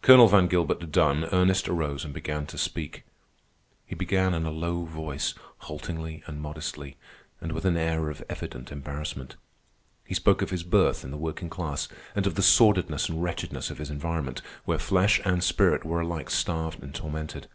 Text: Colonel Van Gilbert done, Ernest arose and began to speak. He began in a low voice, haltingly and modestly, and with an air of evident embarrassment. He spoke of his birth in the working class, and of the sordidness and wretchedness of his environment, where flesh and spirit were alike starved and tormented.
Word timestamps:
Colonel 0.00 0.28
Van 0.28 0.46
Gilbert 0.46 0.92
done, 0.92 1.24
Ernest 1.32 1.68
arose 1.68 2.04
and 2.04 2.14
began 2.14 2.46
to 2.46 2.56
speak. 2.56 3.02
He 3.84 3.96
began 3.96 4.32
in 4.32 4.46
a 4.46 4.52
low 4.52 4.84
voice, 4.84 5.34
haltingly 5.62 6.22
and 6.28 6.40
modestly, 6.40 6.96
and 7.40 7.50
with 7.50 7.64
an 7.64 7.76
air 7.76 8.10
of 8.10 8.22
evident 8.28 8.70
embarrassment. 8.70 9.34
He 10.04 10.14
spoke 10.14 10.40
of 10.40 10.50
his 10.50 10.62
birth 10.62 11.02
in 11.02 11.10
the 11.10 11.16
working 11.16 11.50
class, 11.50 11.88
and 12.14 12.28
of 12.28 12.36
the 12.36 12.42
sordidness 12.42 13.08
and 13.08 13.24
wretchedness 13.24 13.70
of 13.70 13.78
his 13.78 13.90
environment, 13.90 14.40
where 14.66 14.78
flesh 14.78 15.20
and 15.24 15.42
spirit 15.42 15.84
were 15.84 16.00
alike 16.02 16.30
starved 16.30 16.80
and 16.80 16.94
tormented. 16.94 17.48